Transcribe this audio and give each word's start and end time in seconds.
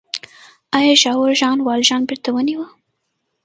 آیا 0.77 0.93
ژاور 1.01 1.31
ژان 1.39 1.57
والژان 1.67 2.01
بېرته 2.09 2.29
ونیوه؟ 2.31 2.67